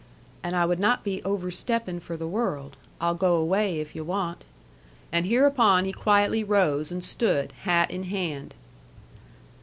[0.41, 2.75] "And I would not be oversteppin' for the world.
[2.99, 4.45] I'll go away if yu' want."
[5.11, 8.55] And hereupon he quietly rose, and stood, hat in hand.